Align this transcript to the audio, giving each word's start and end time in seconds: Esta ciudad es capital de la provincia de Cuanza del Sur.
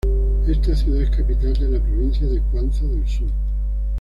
Esta 0.47 0.75
ciudad 0.75 1.03
es 1.03 1.11
capital 1.11 1.53
de 1.53 1.69
la 1.69 1.79
provincia 1.79 2.25
de 2.25 2.41
Cuanza 2.51 2.83
del 2.87 3.07
Sur. 3.07 3.29